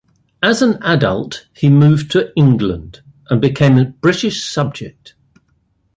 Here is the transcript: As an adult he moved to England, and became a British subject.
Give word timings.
As 0.41 0.63
an 0.63 0.79
adult 0.81 1.45
he 1.53 1.69
moved 1.69 2.09
to 2.13 2.33
England, 2.35 3.03
and 3.29 3.39
became 3.39 3.77
a 3.77 3.85
British 3.85 4.43
subject. 4.43 5.13